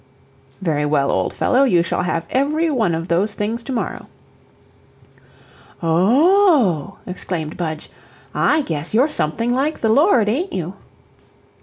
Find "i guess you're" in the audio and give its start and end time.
8.33-9.07